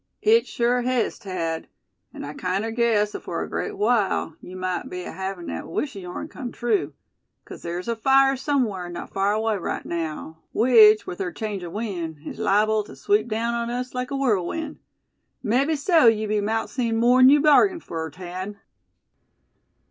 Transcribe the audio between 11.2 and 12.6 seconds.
change o' wind, is